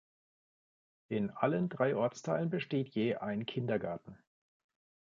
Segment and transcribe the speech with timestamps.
[1.09, 4.17] In allen drei Ortsteilen besteht je ein Kindergarten.